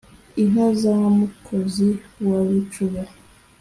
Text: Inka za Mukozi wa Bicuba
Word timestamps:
Inka 0.41 0.67
za 0.81 0.93
Mukozi 1.17 1.89
wa 2.27 2.39
Bicuba 2.47 3.01